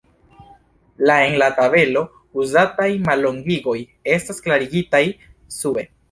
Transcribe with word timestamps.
La 1.09 1.17
en 1.25 1.35
la 1.41 1.49
tabelo 1.57 2.01
uzataj 2.43 2.87
mallongigoj 3.09 3.75
estas 4.15 4.41
klarigitaj 4.47 5.03
sube. 5.59 5.85